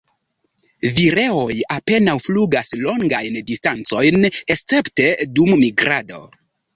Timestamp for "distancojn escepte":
3.49-5.07